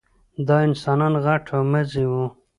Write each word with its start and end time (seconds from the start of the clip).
دا 0.47 0.57
انسانان 0.67 1.13
غټ 1.25 1.43
او 1.55 1.61
مزي 1.71 2.05
وو. 2.11 2.25